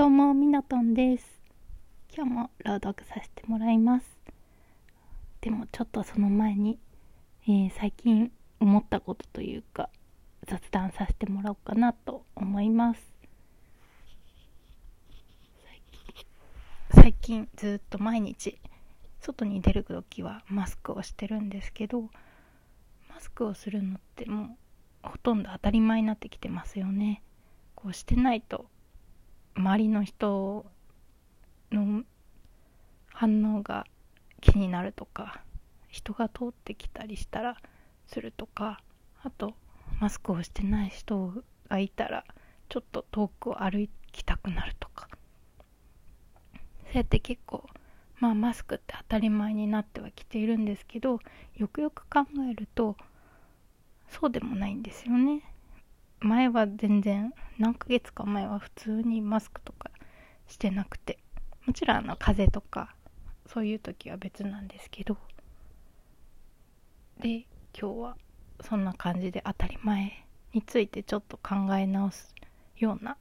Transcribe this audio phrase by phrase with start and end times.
[0.00, 1.42] どうもミナトンです。
[2.16, 4.06] 今日も朗読させてもらいます。
[5.42, 6.78] でもちょっとその前に、
[7.46, 9.90] えー、最近思ったことというか
[10.46, 13.12] 雑談させてもらおうかなと思います。
[16.94, 18.58] 最近ずっと毎日
[19.20, 22.08] 外に出る時はマスクをしてるんですけど
[23.10, 24.56] マスクをするのっても
[25.04, 27.22] うほとんど当たり前になってきてますよね。
[27.74, 28.64] こうしてないと
[29.60, 30.64] 周りの人
[31.70, 32.02] の
[33.08, 33.86] 反応が
[34.40, 35.42] 気になるとか
[35.88, 37.56] 人が通ってきたりしたら
[38.06, 38.80] するとか
[39.22, 39.52] あと
[40.00, 41.32] マスクをしてない人
[41.68, 42.24] がいたら
[42.70, 45.08] ちょっと遠くを歩きたくなるとか。
[46.84, 47.68] そうやって結構
[48.18, 51.20] まあマスクって当たり前になってはきているんですけど
[51.56, 52.96] よくよく考えると
[54.08, 55.42] そうでもないんですよね。
[56.20, 59.90] 前は全然何ヶ月か前は普通にマスクとか
[60.46, 61.18] してなくて
[61.66, 62.94] もちろんあの風邪とか
[63.46, 65.16] そういう時は別なんですけど
[67.20, 67.46] で
[67.78, 68.16] 今日は
[68.62, 72.34] そんな感じで当たり前についてちょっと考え直す
[72.76, 73.16] ような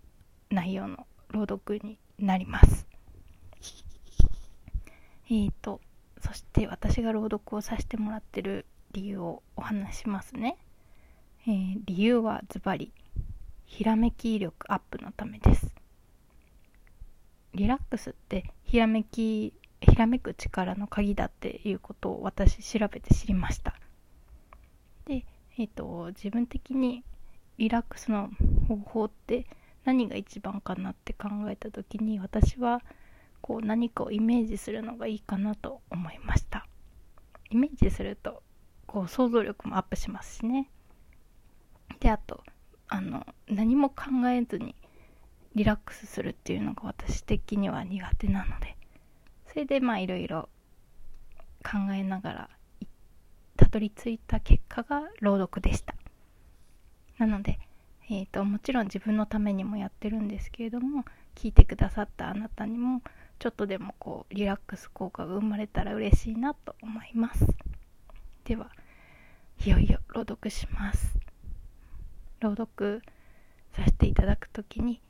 [0.49, 2.87] 内容の朗読になります。
[5.25, 5.79] えーと
[6.21, 10.57] そして私が朗読をさせてもらってる理由をお話しますね。
[11.49, 12.91] えー、理由はズバリ
[13.65, 15.73] ひらめき力アップのためです。
[17.55, 23.73] リラックスってひらめきひらめく力の鍵だっていうことを私調べて知りました。
[25.05, 25.25] で
[25.57, 27.03] えっ、ー、と自分的に
[27.57, 28.29] リラックスの
[28.67, 29.47] 方法って
[29.85, 32.83] 何が一番かなって考えた時に私は
[33.41, 36.67] こう何かをイメージするのがいいかなと思いました。
[37.49, 38.43] イメージすると
[38.85, 40.69] こう想像力もアップしますしね。
[41.99, 42.43] であと
[42.87, 44.75] あの何も考えずに
[45.55, 48.79] リラックスするっていうのが私的には苦手なので。
[49.49, 50.47] それでまあいろいろ
[51.63, 52.49] 考えながら
[53.57, 55.95] たどり着いた結果が朗読でした。
[57.17, 57.59] なので、
[58.09, 61.03] えーと、もちろん自分のためにもやってるんですけれども
[61.35, 63.01] 聞いてくださったあなたにも
[63.39, 67.45] ちょっとでもこうリラックス効果が生まれたら嬉しいなと思います。
[68.45, 68.71] では
[69.65, 71.18] いよいよ朗読します。
[72.39, 73.01] 朗読
[73.73, 75.01] させていただく時に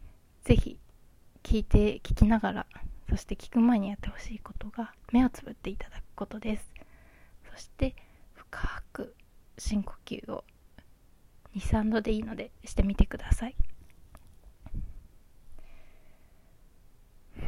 [0.43, 0.79] 是非
[1.43, 2.65] 聞いて聞きながら
[3.09, 6.79] そして聞く前にやってほしいことが目をつぶっていただくことです。
[7.51, 7.95] そして
[8.33, 9.15] 深く
[9.57, 10.43] 深呼吸を
[11.55, 13.55] 23度でいいのでしてみてください
[17.37, 17.45] 吸っ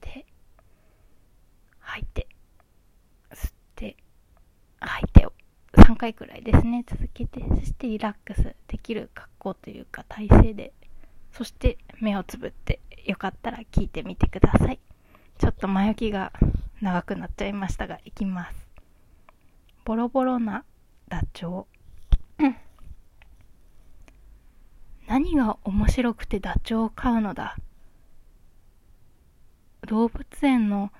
[0.00, 0.26] て
[1.80, 2.28] 吐いて
[3.32, 3.96] 吸って
[4.80, 5.32] 吐いてを
[5.74, 7.42] 3回くらいですね続けて。
[7.48, 10.72] そしてリラックスできる格好というか体勢で。
[11.32, 14.78] そして目をつぶってよかったら聞いてみてください。
[15.38, 16.32] ちょっと前置きが
[16.80, 18.56] 長くなっちゃいましたがいきます。
[19.84, 20.64] ボロボロな
[21.08, 21.66] ダチョウ。
[25.08, 27.56] 何が面白くてダチョウを飼うのだ。
[29.86, 30.90] 動物園の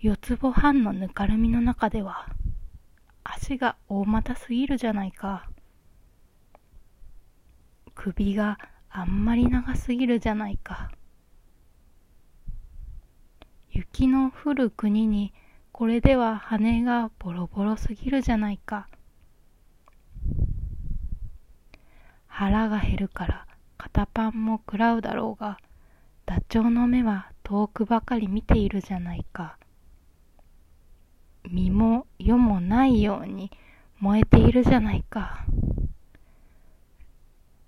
[0.00, 2.26] 四つ葉半のぬかるみの中では。
[3.58, 5.48] が大股すぎるじゃないか。
[7.94, 10.90] 首があんまり長すぎるじゃないか。
[13.70, 15.32] 雪の降る国に
[15.72, 18.88] これでは羽がボロボロすぎるじゃないか。
[22.26, 23.46] 腹が減るから
[23.76, 25.58] 肩パンも食らうだろうが、
[26.26, 29.56] ダチョウの目は遠くばかり見ているじゃないか。
[31.48, 33.50] 身も世もないように
[33.98, 35.44] 燃えているじゃないか。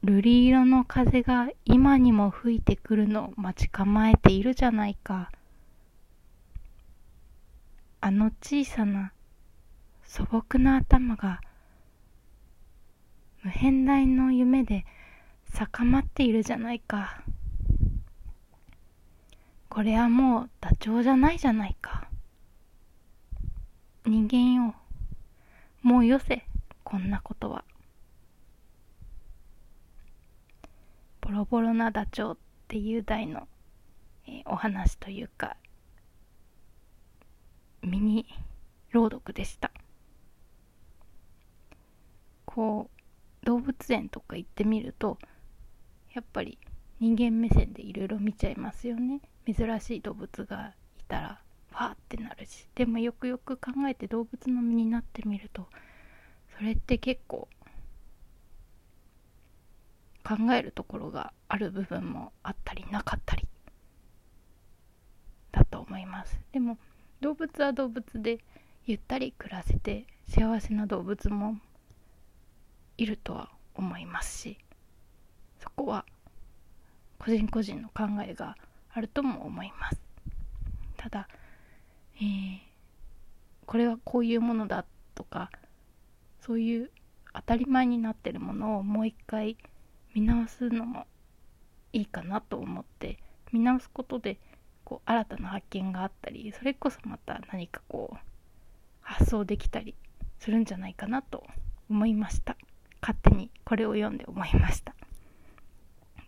[0.04, 5.30] 瑠璃色の風が今にも吹いてくるのを待ち構えているじゃないか。
[8.00, 9.12] あの小さな
[10.02, 11.40] 素朴な頭が
[13.44, 14.84] 無辺大の夢で
[15.54, 17.22] 逆まっているじゃないか。
[19.68, 22.01] これはもうダチョウじゃないじゃないか。
[24.04, 24.74] 人間よ
[25.82, 26.44] もうよせ
[26.82, 27.64] こんなことは。
[31.20, 33.46] ボロボロなダチョウっていう題の、
[34.26, 35.56] えー、お話というか
[37.82, 38.26] ミニ
[38.90, 39.70] 朗読でした。
[42.44, 42.90] こ
[43.42, 45.18] う動物園とか行ってみると
[46.12, 46.58] やっぱり
[46.98, 49.20] 人間目線でいろいろ見ちゃいますよね。
[49.46, 51.41] 珍しい動物がいたら。
[51.82, 52.66] わーってなるし。
[52.74, 55.68] でもよくよく考えて動物の身になってみると
[56.56, 57.48] それって結構
[60.24, 63.46] 考えるところがある部分もあったりなかったり
[65.50, 66.40] だと思います。
[66.52, 66.78] でも
[67.20, 68.38] 動物は動物で
[68.86, 71.58] ゆったり暮らせて幸せな動物も
[72.96, 74.58] いるとは思いますし
[75.60, 76.04] そこは
[77.18, 78.56] 個人個人の考えが
[78.92, 80.00] あるとも思います。
[80.96, 81.28] ただ、
[82.22, 82.58] えー、
[83.66, 84.84] これはこういうものだ
[85.16, 85.50] とか
[86.40, 86.90] そういう
[87.34, 89.56] 当たり前になってるものをもう一回
[90.14, 91.06] 見直すのも
[91.92, 93.18] いいかなと思って
[93.50, 94.38] 見直すことで
[94.84, 98.16] こう新たな発見があったりそれこそまた何かこう
[99.00, 99.96] 発想できたり
[100.38, 101.44] するんじゃないかなと
[101.90, 102.56] 思いました。
[103.00, 104.94] 勝手にこれを読んで思いました。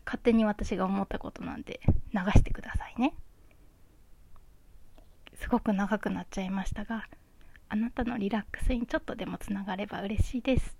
[0.04, 1.80] 勝手に私が思ったことなんで
[2.12, 3.14] 流してくださいね。
[5.44, 7.04] すごく長くなっちゃいましたが
[7.68, 10.74] あなたのリラックスにちょっとでもつながれば嬉しいです。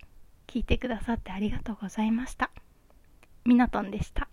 [0.46, 2.50] 聞いてくださってありがとうございました。
[3.44, 4.26] みなとんでした。